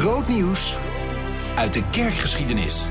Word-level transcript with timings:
Groot 0.00 0.28
nieuws 0.28 0.78
uit 1.56 1.72
de 1.72 1.82
kerkgeschiedenis. 1.90 2.90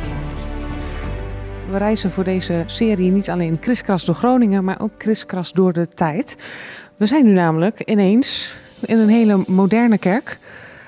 We 1.72 1.78
reizen 1.78 2.12
voor 2.12 2.24
deze 2.24 2.64
serie 2.66 3.12
niet 3.12 3.30
alleen 3.30 3.60
kriskras 3.60 4.06
door 4.06 4.16
Groningen, 4.16 4.64
maar 4.64 4.82
ook 4.82 4.92
kriskras 4.98 5.52
door 5.52 5.74
de 5.74 5.88
tijd. 5.88 6.38
We 6.98 7.06
zijn 7.06 7.26
nu 7.26 7.32
namelijk 7.32 7.82
ineens 7.86 8.60
in 8.80 8.98
een 8.98 9.10
hele 9.10 9.44
moderne 9.48 9.98
kerk. 9.98 10.40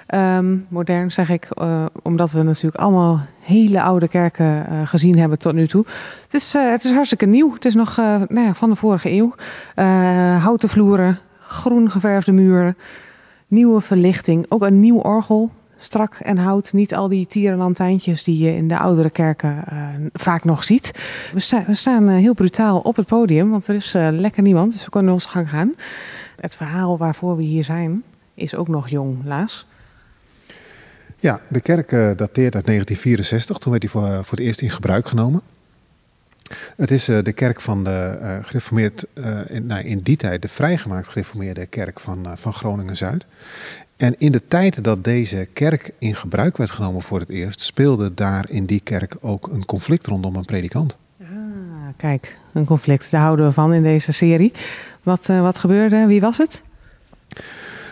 Ehm, 0.08 0.58
modern 0.68 1.12
zeg 1.12 1.30
ik, 1.30 1.48
uh, 1.62 1.86
omdat 2.02 2.32
we 2.32 2.44
natuurlijk 2.44 2.84
allemaal 2.84 3.20
hele 3.40 3.82
oude 3.82 4.08
kerken 4.08 4.66
uh, 4.72 4.88
gezien 4.88 5.18
hebben 5.18 5.40
tot 5.40 5.54
nu 5.54 5.68
toe. 5.68 5.86
Het 6.24 6.34
is, 6.34 6.56
uh, 6.56 6.72
het 6.72 6.84
is 6.84 6.92
hartstikke 6.92 7.26
nieuw. 7.26 7.54
Het 7.54 7.66
is 7.66 7.76
nog 7.76 7.98
nou 7.98 8.42
ja, 8.42 8.54
van 8.54 8.70
de 8.70 8.76
vorige 8.76 9.12
eeuw. 9.12 9.36
houten 10.40 10.70
vloeren, 10.70 11.20
groen 11.40 11.92
geverfde 11.92 12.32
muren, 12.32 12.78
nieuwe 13.48 13.82
verlichting, 13.82 14.46
ook 14.50 14.62
een 14.62 14.80
nieuw 14.80 15.00
orgel. 15.00 15.52
Strak 15.82 16.16
en 16.16 16.38
hout, 16.38 16.74
niet 16.74 16.96
al 16.96 17.08
die 17.08 17.28
tierenlantijntjes 17.28 18.24
die 18.24 18.38
je 18.38 18.56
in 18.56 18.68
de 18.68 18.78
oudere 18.78 19.10
kerken 19.10 19.64
vaak 20.14 20.44
nog 20.44 20.64
ziet. 20.64 20.92
We, 21.34 21.64
we 21.68 21.74
staan 21.74 22.08
heel 22.08 22.34
brutaal 22.34 22.80
op 22.80 22.96
het 22.96 23.08
podium, 23.08 23.50
want 23.50 23.68
er 23.68 23.76
is 23.76 23.94
lekker 23.94 24.44
niemand, 24.44 24.72
dus 24.74 24.86
we 24.86 24.92
kunnen 24.92 25.14
onze 25.14 25.28
gang 25.28 25.50
gaan. 25.50 25.74
Het 26.40 26.56
verhaal 26.56 26.98
waarvoor 26.98 27.38
we 27.38 27.44
hier 27.44 27.64
zijn 27.64 28.04
is 28.34 28.56
ook 28.56 28.68
nog 28.68 28.90
jong, 28.90 29.18
Laas. 29.26 29.66
Ja, 31.20 31.42
de 31.48 31.62
kerk 31.62 31.90
dateert 31.90 32.56
uit 32.56 32.66
1964. 32.66 33.58
Toen 33.58 33.72
werd 33.72 33.84
hij 33.84 33.92
voor, 33.92 34.26
voor 34.26 34.38
het 34.38 34.48
eerst 34.48 34.62
in 34.62 34.70
gebruik 34.70 35.08
genomen. 35.08 35.42
Het 36.76 36.92
is 36.92 37.06
de 37.06 37.34
kerk 37.36 37.62
van 37.62 37.84
de 37.84 38.40
gereformeerd, 38.44 39.06
in, 39.48 39.66
nou, 39.66 39.84
in 39.84 40.00
die 40.00 40.18
tijd 40.18 40.42
de 40.42 40.48
vrijgemaakt 40.48 41.08
gereformeerde 41.08 41.66
kerk 41.66 42.00
van, 42.00 42.28
van 42.36 42.54
Groningen-Zuid. 42.54 43.26
En 44.02 44.16
in 44.18 44.32
de 44.32 44.42
tijd 44.48 44.84
dat 44.84 45.04
deze 45.04 45.48
kerk 45.54 45.92
in 45.98 46.16
gebruik 46.16 46.58
werd 46.58 46.72
genomen 46.72 47.02
voor 47.02 47.20
het 47.20 47.30
eerst, 47.30 47.62
speelde 47.62 48.14
daar 48.14 48.50
in 48.50 48.66
die 48.66 48.80
kerk 48.80 49.16
ook 49.20 49.48
een 49.48 49.66
conflict 49.66 50.08
rondom 50.08 50.36
een 50.36 50.46
predikant. 50.46 50.96
Ah, 51.22 51.28
kijk, 51.98 52.38
een 52.54 52.66
conflict, 52.66 53.12
daar 53.12 53.22
houden 53.22 53.46
we 53.46 53.52
van 53.52 53.74
in 53.74 53.84
deze 53.84 54.12
serie. 54.12 54.52
Wat, 55.04 55.28
wat 55.28 55.58
gebeurde? 55.58 56.06
Wie 56.06 56.22
was 56.22 56.38
het? 56.38 56.62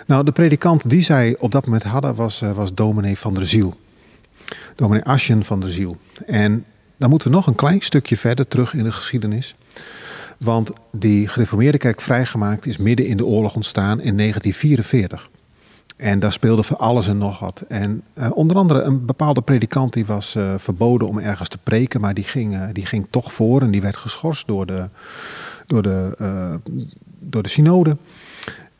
Nou, 0.05 0.23
de 0.23 0.31
predikant 0.31 0.89
die 0.89 1.01
zij 1.01 1.35
op 1.39 1.51
dat 1.51 1.65
moment 1.65 1.83
hadden 1.83 2.15
was, 2.15 2.41
uh, 2.41 2.51
was 2.51 2.73
dominee 2.73 3.17
van 3.17 3.33
der 3.33 3.47
Ziel. 3.47 3.75
Dominee 4.75 5.03
Asjen 5.03 5.43
van 5.43 5.59
der 5.59 5.69
Ziel. 5.69 5.97
En 6.25 6.65
dan 6.97 7.09
moeten 7.09 7.29
we 7.29 7.35
nog 7.35 7.47
een 7.47 7.55
klein 7.55 7.81
stukje 7.81 8.17
verder 8.17 8.47
terug 8.47 8.73
in 8.73 8.83
de 8.83 8.91
geschiedenis. 8.91 9.55
Want 10.37 10.71
die 10.91 11.27
gereformeerde 11.27 11.77
kerk 11.77 12.01
vrijgemaakt 12.01 12.65
is 12.65 12.77
midden 12.77 13.05
in 13.05 13.17
de 13.17 13.25
oorlog 13.25 13.55
ontstaan 13.55 14.01
in 14.01 14.17
1944. 14.17 15.29
En 15.99 16.19
daar 16.19 16.31
speelde 16.31 16.63
voor 16.63 16.77
alles 16.77 17.07
en 17.07 17.17
nog 17.17 17.39
wat. 17.39 17.63
En 17.67 18.03
uh, 18.13 18.27
onder 18.33 18.57
andere 18.57 18.81
een 18.81 19.05
bepaalde 19.05 19.41
predikant 19.41 19.93
die 19.93 20.05
was 20.05 20.35
uh, 20.35 20.53
verboden 20.57 21.07
om 21.07 21.19
ergens 21.19 21.49
te 21.49 21.57
preken, 21.57 22.01
maar 22.01 22.13
die 22.13 22.23
ging, 22.23 22.53
uh, 22.53 22.63
die 22.73 22.85
ging 22.85 23.07
toch 23.09 23.33
voor 23.33 23.61
en 23.61 23.71
die 23.71 23.81
werd 23.81 23.97
geschorst 23.97 24.47
door 24.47 24.65
de, 24.65 24.89
door 25.67 25.81
de, 25.81 26.15
door 27.19 27.43
de 27.43 27.49
synode. 27.49 27.97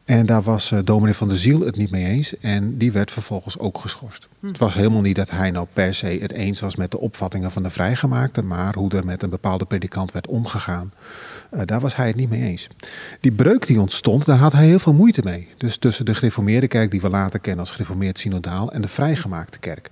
En 0.10 0.26
daar 0.26 0.42
was 0.42 0.72
uh, 0.72 0.80
dominee 0.84 1.14
van 1.14 1.28
der 1.28 1.38
Ziel 1.38 1.60
het 1.60 1.78
niet 1.78 1.92
mee 1.92 2.06
eens. 2.06 2.38
En 2.38 2.78
die 2.78 2.92
werd 2.92 3.12
vervolgens 3.12 3.60
ook 3.60 3.78
geschorst. 3.78 4.28
Hm. 4.40 4.48
Het 4.48 4.58
was 4.58 4.74
helemaal 4.74 5.02
niet 5.02 5.16
dat 5.16 5.30
hij 5.30 5.52
nou 5.52 5.68
per 5.74 5.94
se 5.94 6.18
het 6.22 6.32
eens 6.32 6.60
was 6.60 6.76
met 6.76 6.92
de 6.92 7.00
opvattingen 7.00 7.52
van 7.52 7.64
de 7.64 7.70
vrijgemaakte. 7.70 8.42
Maar 8.42 8.76
hoe 8.76 8.92
er 8.92 9.06
met 9.06 9.24
een 9.24 9.30
bepaalde 9.30 9.66
predikant 9.66 10.12
werd 10.12 10.28
omgegaan. 10.28 10.92
Uh, 11.54 11.62
daar 11.66 11.80
was 11.80 11.96
hij 11.96 12.08
het 12.08 12.16
niet 12.16 12.30
mee 12.30 12.42
eens. 12.42 12.68
Die 13.20 13.32
breuk 13.32 13.68
die 13.68 13.82
ontstond, 13.82 14.26
daar 14.26 14.38
had 14.38 14.52
hij 14.52 14.66
heel 14.66 14.80
veel 14.80 14.94
moeite 14.94 15.22
mee. 15.24 15.48
Dus 15.58 15.78
tussen 15.78 16.06
de 16.06 16.16
gereformeerde 16.16 16.68
kerk, 16.68 16.92
die 16.92 17.02
we 17.02 17.10
later 17.10 17.40
kennen 17.40 17.60
als 17.60 17.72
gereformeerd 17.72 18.20
synodaal, 18.20 18.72
en 18.72 18.82
de 18.82 18.88
vrijgemaakte 18.88 19.60
kerk. 19.60 19.90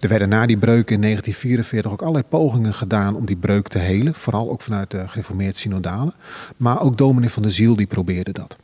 Er 0.00 0.08
werden 0.08 0.28
na 0.28 0.46
die 0.46 0.56
breuk 0.56 0.90
in 0.90 1.00
1944 1.00 1.92
ook 1.92 2.00
allerlei 2.00 2.24
pogingen 2.28 2.74
gedaan 2.74 3.16
om 3.16 3.26
die 3.26 3.36
breuk 3.36 3.68
te 3.68 3.78
helen. 3.78 4.14
Vooral 4.14 4.50
ook 4.50 4.62
vanuit 4.62 4.90
de 4.90 5.08
gereformeerd 5.08 5.56
synodale. 5.56 6.12
Maar 6.56 6.80
ook 6.80 6.98
dominee 6.98 7.30
van 7.30 7.42
der 7.42 7.52
Ziel 7.52 7.76
die 7.76 7.86
probeerde 7.86 8.32
dat. 8.32 8.56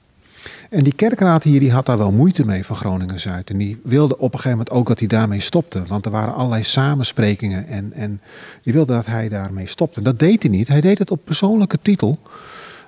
En 0.71 0.85
die 0.85 0.95
kerkraad 0.95 1.43
hier 1.43 1.61
die 1.61 1.73
had 1.73 1.87
daar 1.87 1.99
wel 1.99 2.13
moeite 2.13 2.47
mee 2.47 2.65
van 2.65 2.77
Groningen-Zuid. 2.77 3.51
En 3.51 3.59
die 3.59 3.81
wilde 3.83 4.15
op 4.15 4.23
een 4.23 4.41
gegeven 4.41 4.51
moment 4.51 4.71
ook 4.71 4.87
dat 4.87 4.99
hij 4.99 5.09
daarmee 5.09 5.41
stopte. 5.41 5.83
Want 5.87 6.05
er 6.05 6.11
waren 6.11 6.35
allerlei 6.35 6.65
samensprekingen 6.65 7.67
en, 7.67 7.93
en 7.93 8.21
die 8.63 8.73
wilde 8.73 8.93
dat 8.93 9.07
hij 9.07 9.29
daarmee 9.29 9.67
stopte. 9.67 10.03
Dat 10.03 10.19
deed 10.19 10.43
hij 10.43 10.51
niet. 10.51 10.69
Hij 10.69 10.81
deed 10.81 10.99
het 10.99 11.11
op 11.11 11.21
persoonlijke 11.25 11.79
titel. 11.83 12.19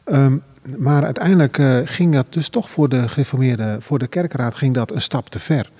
Um, 0.06 0.43
maar 0.77 1.05
uiteindelijk 1.05 1.59
uh, 1.59 1.78
ging 1.84 2.12
dat 2.12 2.27
dus 2.33 2.49
toch 2.49 2.71
voor 2.71 2.89
de 2.89 3.09
gereformeerde, 3.09 3.77
voor 3.81 3.99
de 3.99 4.06
kerkraad 4.06 4.55
ging 4.55 4.75
dat 4.75 4.91
een 4.91 5.00
stap 5.00 5.28
te 5.28 5.38
ver. 5.38 5.71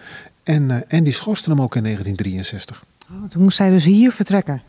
En, 0.43 0.62
uh, 0.70 0.76
en 0.88 1.04
die 1.04 1.12
schorste 1.12 1.50
hem 1.50 1.62
ook 1.62 1.76
in 1.76 1.82
1963. 1.82 2.84
Oh, 3.10 3.31
toen 3.31 3.43
moest 3.43 3.58
hij 3.58 3.70
dus 3.70 3.84
hier 3.84 4.12
vertrekken? 4.12 4.62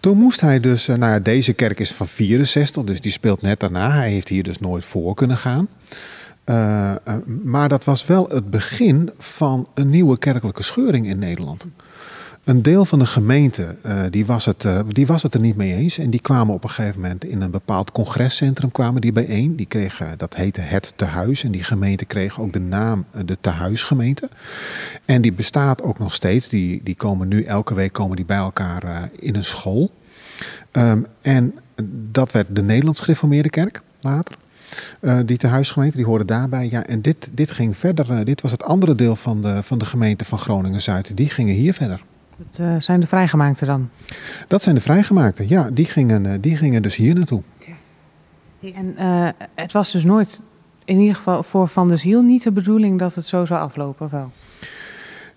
Toen 0.00 0.18
moest 0.18 0.40
hij 0.40 0.60
dus, 0.60 0.88
uh, 0.88 0.96
nou 0.96 1.12
ja, 1.12 1.18
deze 1.18 1.52
kerk 1.52 1.80
is 1.80 1.92
van 1.92 2.08
64, 2.08 2.84
dus 2.84 3.00
die 3.00 3.12
speelt 3.12 3.42
net 3.42 3.60
daarna. 3.60 3.90
Hij 3.90 4.10
heeft 4.10 4.28
hier 4.28 4.42
dus 4.42 4.58
nooit 4.58 4.84
voor 4.84 5.14
kunnen 5.14 5.36
gaan. 5.36 5.68
Uh, 6.46 6.94
uh, 7.08 7.14
maar 7.44 7.68
dat 7.68 7.84
was 7.84 8.06
wel 8.06 8.28
het 8.28 8.50
begin 8.50 9.10
van 9.18 9.68
een 9.74 9.90
nieuwe 9.90 10.18
kerkelijke 10.18 10.62
scheuring 10.62 11.06
in 11.06 11.18
Nederland. 11.18 11.66
Een 12.44 12.62
deel 12.62 12.84
van 12.84 12.98
de 12.98 13.06
gemeente 13.06 13.76
uh, 13.86 14.00
die 14.10 14.26
was, 14.26 14.44
het, 14.44 14.66
die 14.88 15.06
was 15.06 15.22
het 15.22 15.34
er 15.34 15.40
niet 15.40 15.56
mee 15.56 15.74
eens. 15.74 15.98
En 15.98 16.10
die 16.10 16.20
kwamen 16.20 16.54
op 16.54 16.64
een 16.64 16.70
gegeven 16.70 17.00
moment 17.00 17.24
in 17.24 17.40
een 17.40 17.50
bepaald 17.50 17.92
congrescentrum 17.92 18.70
kwamen 18.70 19.00
die 19.00 19.12
bijeen. 19.12 19.56
Die 19.56 19.66
kregen, 19.66 20.18
dat 20.18 20.34
heette 20.34 20.60
het 20.60 20.92
tehuis. 20.96 21.44
En 21.44 21.50
die 21.50 21.64
gemeente 21.64 22.04
kreeg 22.04 22.40
ook 22.40 22.52
de 22.52 22.60
naam 22.60 23.04
de 23.24 23.38
tehuisgemeente. 23.40 24.28
En 25.04 25.22
die 25.22 25.32
bestaat 25.32 25.82
ook 25.82 25.98
nog 25.98 26.14
steeds. 26.14 26.48
Die, 26.48 26.80
die 26.84 26.96
komen 26.96 27.28
nu 27.28 27.42
elke 27.42 27.74
week 27.74 27.92
komen 27.92 28.16
die 28.16 28.24
bij 28.24 28.36
elkaar 28.36 29.10
in 29.18 29.34
een 29.34 29.44
school. 29.44 29.90
Um, 30.72 31.06
en 31.22 31.54
dat 32.10 32.32
werd 32.32 32.46
de 32.50 32.62
Nederlands 32.62 33.00
gereformeerde 33.00 33.50
kerk 33.50 33.82
later. 34.00 34.36
Uh, 35.00 35.18
die 35.24 35.36
tehuisgemeente, 35.36 35.96
die 35.96 36.06
hoorde 36.06 36.24
daarbij. 36.24 36.68
Ja, 36.70 36.86
en 36.86 37.00
dit, 37.00 37.28
dit 37.32 37.50
ging 37.50 37.76
verder. 37.76 38.10
Uh, 38.10 38.24
dit 38.24 38.40
was 38.40 38.50
het 38.50 38.62
andere 38.62 38.94
deel 38.94 39.16
van 39.16 39.42
de, 39.42 39.62
van 39.62 39.78
de 39.78 39.84
gemeente 39.84 40.24
van 40.24 40.38
Groningen-Zuid. 40.38 41.16
Die 41.16 41.30
gingen 41.30 41.54
hier 41.54 41.74
verder. 41.74 42.02
Dat 42.36 42.66
uh, 42.66 42.74
zijn 42.78 43.00
de 43.00 43.06
vrijgemaakten 43.06 43.66
dan? 43.66 43.90
Dat 44.48 44.62
zijn 44.62 44.74
de 44.74 44.80
vrijgemaakten, 44.80 45.48
ja. 45.48 45.68
Die 45.72 45.84
gingen, 45.84 46.40
die 46.40 46.56
gingen 46.56 46.82
dus 46.82 46.96
hier 46.96 47.14
naartoe. 47.14 47.42
Ja. 47.58 47.74
En 48.74 48.94
het 49.54 49.72
was 49.72 49.92
dus 49.92 50.04
nooit, 50.04 50.42
in 50.84 50.98
ieder 50.98 51.16
geval 51.16 51.42
voor 51.42 51.68
Van 51.68 51.88
der 51.88 51.98
Ziel, 51.98 52.22
niet 52.22 52.42
de 52.42 52.52
bedoeling 52.52 52.98
dat 52.98 53.14
het 53.14 53.26
zo 53.26 53.44
zou 53.44 53.60
aflopen, 53.60 54.08
wel? 54.10 54.30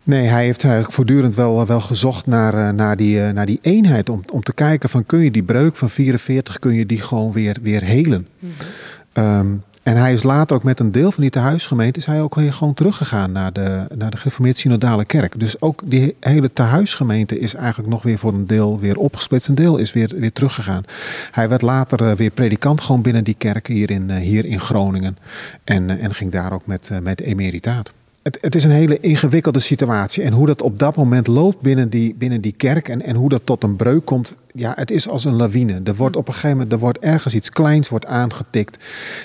Nee, 0.04 0.28
hij 0.28 0.44
heeft 0.44 0.64
eigenlijk 0.64 0.94
voortdurend 0.94 1.36
wel, 1.36 1.66
wel 1.66 1.82
gezocht 1.82 2.26
naar, 2.26 2.74
naar, 2.74 2.96
die, 2.96 3.20
naar 3.20 3.46
die 3.46 3.60
eenheid. 3.62 4.10
Om, 4.10 4.22
om 4.32 4.44
te 4.44 4.54
kijken 4.54 4.90
van 4.90 5.06
kun 5.06 5.20
je 5.20 5.32
die 5.32 5.44
breuk 5.44 5.76
van 5.76 5.90
44, 5.90 6.60
kun 6.60 6.74
je 6.74 6.86
die 6.86 7.02
gewoon 7.02 7.32
weer, 7.32 7.58
weer 7.62 7.84
helen. 7.84 8.28
Mm 8.40 8.50
-hmm. 8.58 8.68
Um, 9.14 9.64
en 9.90 9.96
hij 9.96 10.14
is 10.14 10.24
later 10.24 10.56
ook 10.56 10.64
met 10.64 10.80
een 10.80 10.92
deel 10.92 11.12
van 11.12 11.22
die 11.22 11.32
tehuisgemeente... 11.32 12.00
is 12.00 12.06
hij 12.06 12.22
ook 12.22 12.36
weer 12.36 12.54
gewoon 12.54 12.74
teruggegaan 12.74 13.32
naar 13.32 13.54
de, 13.54 13.86
naar 13.96 14.12
de 14.12 14.18
gereformeerd 14.18 14.58
synodale 14.58 15.06
kerk. 15.06 15.40
Dus 15.40 15.62
ook 15.62 15.82
die 15.86 16.16
hele 16.20 16.54
tehuisgemeente 16.54 17.40
is 17.40 17.54
eigenlijk 17.54 17.90
nog 17.90 18.04
weer 18.04 18.18
voor 18.18 18.34
een 18.34 18.48
deel 18.48 18.80
weer 18.80 18.98
opgesplitst. 18.98 19.48
Een 19.48 19.56
deel 19.56 19.78
is 19.78 19.94
weer, 19.94 20.12
weer 20.16 20.34
teruggegaan. 20.34 20.84
Hij 21.32 21.50
werd 21.50 21.62
later 21.62 22.02
uh, 22.02 22.12
weer 22.12 22.30
predikant 22.30 22.82
gewoon 22.82 23.02
binnen 23.02 23.24
die 23.24 23.36
kerk 23.38 23.68
hier 23.68 23.92
in, 23.92 24.10
uh, 24.10 24.16
hier 24.16 24.46
in 24.46 24.60
Groningen. 24.60 25.18
En, 25.64 25.90
uh, 25.90 26.04
en 26.04 26.14
ging 26.14 26.32
daar 26.32 26.54
ook 26.54 26.66
met, 26.66 26.90
met 27.04 27.22
emeritaat. 27.22 27.92
Het, 28.22 28.38
het, 28.42 28.56
is 28.56 28.64
een 28.64 28.72
hele 28.72 29.00
ingewikkelde 29.00 29.60
situatie. 29.60 30.24
En 30.24 30.34
hoe 30.34 30.48
dat 30.48 30.62
op 30.62 30.80
dat 30.80 30.96
moment 30.96 31.28
loopt 31.28 31.62
binnen 31.62 31.90
die, 31.90 32.16
binnen 32.18 32.42
die 32.42 32.54
kerk 32.58 32.90
en, 32.90 33.02
en 33.02 33.16
hoe 33.16 33.30
dat 33.30 33.42
tot 33.44 33.64
een 33.64 33.76
breuk 33.76 34.06
komt, 34.06 34.36
ja, 34.60 34.74
het 34.76 34.92
is 34.92 35.08
als 35.08 35.26
een 35.26 35.36
lawine. 35.36 35.82
Er 35.84 35.96
wordt 35.96 36.16
op 36.16 36.28
een 36.28 36.34
gegeven 36.34 36.58
moment 36.58 36.72
er 36.72 36.80
wordt 36.80 37.00
ergens 37.00 37.34
iets 37.34 37.50
kleins 37.50 37.90
wordt 37.90 38.06
aangetikt. 38.06 38.84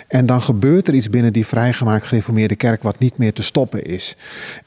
En 0.09 0.27
dan 0.27 0.43
gebeurt 0.43 0.89
er 0.89 0.95
iets 0.95 1.11
binnen 1.11 1.33
die 1.33 1.47
vrijgemaakt 1.47 2.07
gereformeerde 2.07 2.57
kerk 2.57 2.83
wat 2.83 2.99
niet 2.99 3.19
meer 3.19 3.33
te 3.33 3.43
stoppen 3.43 3.85
is. 3.85 4.17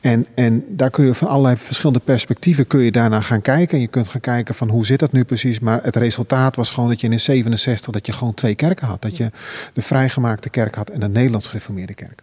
En, 0.02 0.26
en 0.36 0.66
daar 0.70 0.90
kun 0.90 1.06
je 1.06 1.14
van 1.14 1.28
allerlei 1.28 1.58
verschillende 1.58 2.02
perspectieven 2.04 2.68
kun 2.68 2.82
je 2.82 2.92
daarna 2.92 3.22
gaan 3.22 3.42
kijken. 3.42 3.76
En 3.76 3.82
je 3.82 3.88
kunt 3.88 4.08
gaan 4.08 4.22
kijken 4.22 4.56
van 4.56 4.70
hoe 4.70 4.86
zit 4.86 5.00
dat 5.00 5.12
nu 5.12 5.24
precies. 5.24 5.60
Maar 5.60 5.80
het 5.84 5.96
resultaat 5.96 6.56
was 6.56 6.72
gewoon 6.72 6.90
dat 6.90 7.02
je 7.02 7.10
in 7.10 7.20
67 7.20 7.94
dat 7.94 8.06
je 8.06 8.14
gewoon 8.14 8.34
twee 8.34 8.56
kerken 8.56 8.88
had. 8.88 9.02
Dat 9.02 9.18
je 9.18 9.32
de 9.74 9.82
vrijgemaakte 9.82 10.50
kerk 10.50 10.76
had 10.76 10.90
en 10.90 11.00
de 11.00 11.10
Nederlands 11.10 11.48
gereformeerde 11.48 11.94
kerk. 11.94 12.22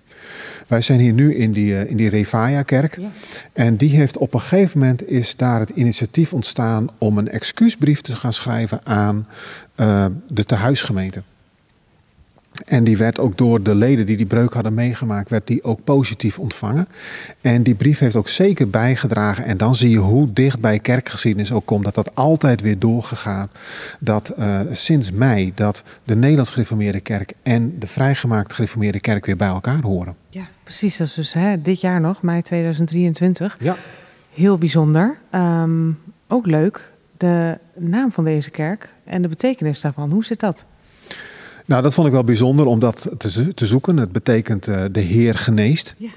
Wij 0.66 0.80
zijn 0.80 1.00
hier 1.00 1.12
nu 1.12 1.34
in 1.34 1.52
die, 1.52 1.72
uh, 1.72 1.90
in 1.90 1.96
die 1.96 2.08
Revaia-kerk. 2.08 2.96
Ja. 2.96 3.08
En 3.52 3.76
die 3.76 3.90
heeft 3.90 4.18
op 4.18 4.34
een 4.34 4.40
gegeven 4.40 4.78
moment 4.78 5.08
is 5.08 5.36
daar 5.36 5.60
het 5.60 5.70
initiatief 5.70 6.32
ontstaan 6.32 6.88
om 6.98 7.18
een 7.18 7.28
excuusbrief 7.28 8.00
te 8.00 8.16
gaan 8.16 8.32
schrijven 8.32 8.80
aan 8.84 9.26
uh, 9.76 10.06
de 10.28 10.44
tehuisgemeente. 10.44 11.22
En 12.64 12.84
die 12.84 12.96
werd 12.96 13.18
ook 13.18 13.38
door 13.38 13.62
de 13.62 13.74
leden 13.74 14.06
die 14.06 14.16
die 14.16 14.26
breuk 14.26 14.52
hadden 14.52 14.74
meegemaakt, 14.74 15.30
werd 15.30 15.46
die 15.46 15.64
ook 15.64 15.84
positief 15.84 16.38
ontvangen. 16.38 16.88
En 17.40 17.62
die 17.62 17.74
brief 17.74 17.98
heeft 17.98 18.16
ook 18.16 18.28
zeker 18.28 18.70
bijgedragen. 18.70 19.44
En 19.44 19.56
dan 19.56 19.74
zie 19.74 19.90
je 19.90 19.98
hoe 19.98 20.32
dicht 20.32 20.60
bij 20.60 20.78
kerkgeschiedenis 20.78 21.52
ook 21.52 21.66
komt. 21.66 21.84
Dat 21.84 21.94
dat 21.94 22.14
altijd 22.14 22.60
weer 22.60 22.78
doorgegaan. 22.78 23.48
Dat 23.98 24.32
uh, 24.38 24.60
sinds 24.72 25.10
mei 25.10 25.52
dat 25.54 25.82
de 26.04 26.16
Nederlands 26.16 26.50
gereformeerde 26.50 27.00
kerk 27.00 27.34
en 27.42 27.78
de 27.78 27.86
vrijgemaakte 27.86 28.54
gereformeerde 28.54 29.00
kerk 29.00 29.26
weer 29.26 29.36
bij 29.36 29.48
elkaar 29.48 29.80
horen. 29.80 30.16
Ja, 30.28 30.44
precies. 30.62 30.96
Dat 30.96 31.06
is 31.06 31.14
dus 31.14 31.32
hè, 31.32 31.62
dit 31.62 31.80
jaar 31.80 32.00
nog, 32.00 32.22
mei 32.22 32.42
2023. 32.42 33.56
Ja. 33.60 33.76
Heel 34.32 34.58
bijzonder. 34.58 35.18
Ehm, 35.30 35.90
ook 36.28 36.46
leuk, 36.46 36.92
de 37.16 37.58
naam 37.74 38.12
van 38.12 38.24
deze 38.24 38.50
kerk 38.50 38.94
en 39.04 39.22
de 39.22 39.28
betekenis 39.28 39.80
daarvan. 39.80 40.10
Hoe 40.10 40.24
zit 40.24 40.40
dat? 40.40 40.64
Nou, 41.64 41.82
dat 41.82 41.94
vond 41.94 42.06
ik 42.06 42.12
wel 42.12 42.24
bijzonder 42.24 42.66
om 42.66 42.78
dat 42.78 43.08
te, 43.18 43.54
te 43.54 43.66
zoeken. 43.66 43.96
Het 43.96 44.12
betekent 44.12 44.66
uh, 44.66 44.84
de 44.92 45.00
Heer 45.00 45.34
geneest. 45.34 45.94
Ja. 45.96 46.08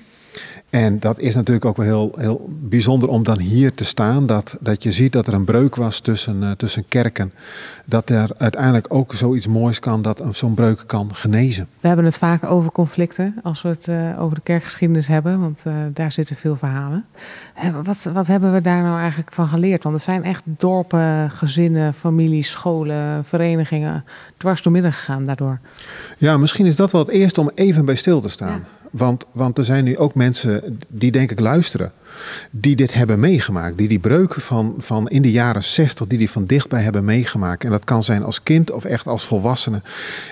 En 0.70 1.00
dat 1.00 1.20
is 1.20 1.36
natuurlijk 1.36 1.66
ook 1.66 1.78
wel 1.78 1.86
heel, 1.86 2.12
heel 2.18 2.50
bijzonder 2.50 3.10
om 3.10 3.24
dan 3.24 3.40
hier 3.40 3.74
te 3.74 3.86
staan. 3.86 4.26
Dat, 4.26 4.58
dat 4.60 4.84
je 4.84 4.92
ziet 4.92 5.12
dat 5.12 5.28
er 5.28 5.34
een 5.34 5.44
breuk 5.44 5.76
was 5.76 6.00
tussen, 6.00 6.42
uh, 6.44 6.52
tussen 6.52 6.86
kerken. 6.88 7.34
Dat 7.86 8.10
er 8.10 8.30
uiteindelijk 8.38 8.86
ook 8.90 9.14
zoiets 9.14 9.48
moois 9.48 9.80
kan 9.80 10.02
dat 10.02 10.24
zo'n 10.32 10.54
breuk 10.54 10.84
kan 10.86 11.16
genezen. 11.16 11.68
We 11.80 11.88
hebben 11.88 12.06
het 12.06 12.18
vaak 12.18 12.44
over 12.44 12.72
conflicten 12.72 13.36
als 13.44 13.62
we 13.62 13.70
het 13.70 13.88
uh, 13.88 14.22
over 14.22 14.36
de 14.36 14.42
kerkgeschiedenis 14.42 15.08
hebben. 15.08 15.40
Want 15.40 15.64
uh, 15.68 15.74
daar 15.94 16.12
zitten 16.12 16.36
veel 16.36 16.56
verhalen. 16.56 17.06
Wat, 17.84 18.10
wat 18.14 18.28
hebben 18.28 18.54
we 18.54 18.62
daar 18.62 18.82
nou 18.82 19.00
eigenlijk 19.00 19.34
van 19.34 19.48
geleerd? 19.48 19.84
Want 19.84 19.96
het 19.96 20.04
zijn 20.04 20.24
echt 20.24 20.44
dorpen, 20.46 21.32
gezinnen, 21.32 21.94
families, 21.94 22.50
scholen, 22.50 23.26
verenigingen 23.26 24.06
dwars 24.38 24.62
door 24.62 24.72
midden 24.72 24.94
gegaan 24.94 25.26
daardoor. 25.26 25.60
Ja, 26.18 26.38
misschien 26.38 26.66
is 26.66 26.76
dat 26.76 26.92
wel 26.92 27.02
het 27.02 27.10
eerste 27.10 27.42
om 27.42 27.52
even 27.56 27.86
bij 27.86 27.96
stil 27.96 28.22
te 28.22 28.30
staan. 28.30 28.50
Ja. 28.50 28.77
Want, 28.98 29.26
want 29.32 29.58
er 29.58 29.64
zijn 29.64 29.84
nu 29.84 29.98
ook 29.98 30.16
mensen 30.16 30.80
die 30.88 31.12
denk 31.12 31.32
ik 31.32 31.40
luisteren, 31.40 31.92
die 32.52 32.76
dit 32.76 32.94
hebben 32.94 33.20
meegemaakt. 33.20 33.78
Die 33.78 33.88
die 33.88 34.00
breuk 34.00 34.34
van, 34.34 34.76
van 34.78 35.10
in 35.10 35.22
de 35.22 35.32
jaren 35.32 35.64
60, 35.64 36.08
die 36.08 36.18
die 36.18 36.30
van 36.30 36.46
dichtbij 36.46 36.82
hebben 36.82 37.06
meegemaakt. 37.06 37.64
En 37.64 37.72
dat 37.72 37.84
kan 37.84 38.04
zijn 38.04 38.24
als 38.24 38.44
kind 38.44 38.72
of 38.72 38.84
echt 38.84 39.08
als 39.08 39.26
volwassene. 39.26 39.82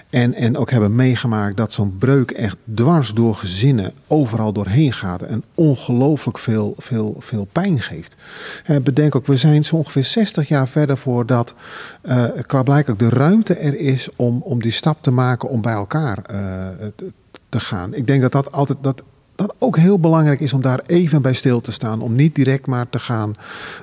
En, 0.09 0.33
en 0.33 0.57
ook 0.57 0.71
hebben 0.71 0.95
meegemaakt 0.95 1.57
dat 1.57 1.71
zo'n 1.71 1.97
breuk 1.97 2.31
echt 2.31 2.57
dwars 2.73 3.13
door 3.13 3.35
gezinnen 3.35 3.93
overal 4.07 4.53
doorheen 4.53 4.93
gaat. 4.93 5.21
En 5.21 5.43
ongelooflijk 5.55 6.39
veel, 6.39 6.73
veel, 6.77 7.15
veel 7.19 7.47
pijn 7.51 7.81
geeft. 7.81 8.15
Eh, 8.65 8.77
bedenk 8.77 9.15
ook, 9.15 9.27
we 9.27 9.35
zijn 9.35 9.65
zo 9.65 9.75
ongeveer 9.75 10.03
60 10.03 10.47
jaar 10.47 10.67
verder 10.67 10.97
voordat 10.97 11.53
uh, 12.03 12.23
klaarblijkelijk 12.45 12.99
de 12.99 13.09
ruimte 13.09 13.53
er 13.53 13.79
is 13.79 14.09
om, 14.15 14.41
om 14.41 14.61
die 14.61 14.71
stap 14.71 14.97
te 15.01 15.11
maken 15.11 15.49
om 15.49 15.61
bij 15.61 15.73
elkaar 15.73 16.17
uh, 16.17 16.37
te 16.95 17.11
gaan. 17.59 17.93
Ik 17.93 18.07
denk 18.07 18.21
dat 18.21 18.31
dat 18.31 18.51
altijd 18.51 18.77
dat, 18.81 19.03
dat 19.35 19.55
ook 19.57 19.77
heel 19.77 19.99
belangrijk 19.99 20.39
is 20.39 20.53
om 20.53 20.61
daar 20.61 20.81
even 20.85 21.21
bij 21.21 21.33
stil 21.33 21.61
te 21.61 21.71
staan. 21.71 22.01
Om 22.01 22.15
niet 22.15 22.35
direct 22.35 22.67
maar 22.67 22.89
te 22.89 22.99
gaan 22.99 23.35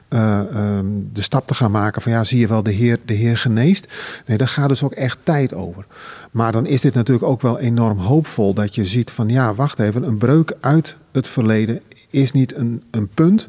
uh, 0.09 0.41
um, 0.55 1.11
de 1.13 1.21
stap 1.23 1.47
te 1.47 1.55
gaan 1.55 1.71
maken 1.71 2.03
van 2.03 2.13
ja, 2.13 2.25
zie 2.25 2.41
je 2.41 2.47
wel, 2.47 2.63
de 2.63 2.73
Heer, 2.73 2.99
de 3.05 3.15
heer 3.15 3.37
geneest. 3.37 3.87
Nee, 4.27 4.37
daar 4.37 4.49
gaat 4.49 4.69
dus 4.69 4.83
ook 4.83 4.93
echt 4.93 5.19
tijd 5.23 5.55
over. 5.55 5.87
Maar 6.31 6.53
dan 6.53 6.67
is 6.67 6.81
dit 6.81 6.95
natuurlijk 6.95 7.27
ook 7.27 7.43
wel 7.43 7.59
enorm 7.59 7.99
hoopvol 7.99 8.55
dat 8.55 8.75
je 8.75 8.85
ziet 8.85 9.11
van 9.11 9.29
ja, 9.29 9.55
wacht 9.55 9.79
even, 9.79 10.07
een 10.07 10.19
breuk 10.19 10.57
uit 10.61 10.97
het 11.13 11.29
verleden 11.29 11.81
is 12.11 12.33
niet 12.33 12.57
een, 12.57 12.83
een 12.91 13.09
punt. 13.09 13.49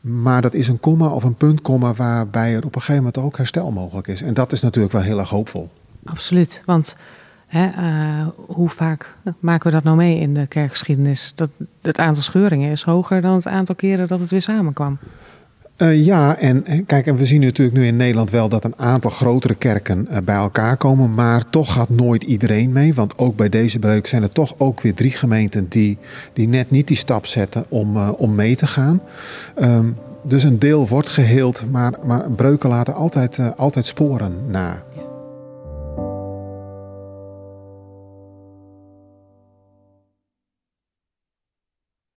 Maar 0.00 0.42
dat 0.42 0.54
is 0.54 0.68
een 0.68 0.80
komma 0.80 1.08
of 1.08 1.24
een 1.24 1.34
puntkomma 1.34 1.94
waarbij 1.94 2.54
er 2.54 2.64
op 2.64 2.74
een 2.74 2.80
gegeven 2.80 2.96
moment 2.96 3.18
ook 3.18 3.36
herstel 3.36 3.70
mogelijk 3.70 4.06
is. 4.06 4.22
En 4.22 4.34
dat 4.34 4.52
is 4.52 4.60
natuurlijk 4.60 4.92
wel 4.92 5.02
heel 5.02 5.18
erg 5.18 5.28
hoopvol. 5.28 5.70
Absoluut, 6.04 6.62
want 6.64 6.96
Hè, 7.48 7.66
uh, 7.66 8.26
hoe 8.46 8.68
vaak 8.68 9.16
maken 9.40 9.66
we 9.66 9.72
dat 9.72 9.84
nou 9.84 9.96
mee 9.96 10.18
in 10.18 10.34
de 10.34 10.46
kerkgeschiedenis? 10.46 11.32
Dat 11.34 11.50
het 11.82 11.98
aantal 11.98 12.22
scheuringen 12.22 12.70
is 12.70 12.82
hoger 12.82 13.20
dan 13.20 13.34
het 13.34 13.46
aantal 13.46 13.74
keren 13.74 14.08
dat 14.08 14.20
het 14.20 14.30
weer 14.30 14.42
samenkwam. 14.42 14.98
Uh, 15.78 16.04
ja, 16.04 16.36
en 16.36 16.64
kijk, 16.86 17.06
en 17.06 17.16
we 17.16 17.26
zien 17.26 17.40
natuurlijk 17.40 17.76
nu 17.76 17.86
in 17.86 17.96
Nederland 17.96 18.30
wel 18.30 18.48
dat 18.48 18.64
een 18.64 18.78
aantal 18.78 19.10
grotere 19.10 19.54
kerken 19.54 20.08
uh, 20.10 20.16
bij 20.24 20.36
elkaar 20.36 20.76
komen, 20.76 21.14
maar 21.14 21.50
toch 21.50 21.72
gaat 21.72 21.88
nooit 21.88 22.22
iedereen 22.22 22.72
mee. 22.72 22.94
Want 22.94 23.18
ook 23.18 23.36
bij 23.36 23.48
deze 23.48 23.78
breuk 23.78 24.06
zijn 24.06 24.22
er 24.22 24.32
toch 24.32 24.54
ook 24.58 24.80
weer 24.80 24.94
drie 24.94 25.10
gemeenten 25.10 25.68
die, 25.68 25.98
die 26.32 26.48
net 26.48 26.70
niet 26.70 26.86
die 26.86 26.96
stap 26.96 27.26
zetten 27.26 27.64
om, 27.68 27.96
om 27.96 28.34
mee 28.34 28.56
te 28.56 28.66
gaan. 28.66 29.00
Um, 29.62 29.96
dus 30.22 30.42
een 30.42 30.58
deel 30.58 30.88
wordt 30.88 31.08
geheeld, 31.08 31.64
maar, 31.70 31.92
maar 32.04 32.30
breuken 32.30 32.68
laten 32.68 32.94
altijd, 32.94 33.56
altijd 33.56 33.86
sporen 33.86 34.32
na. 34.46 34.82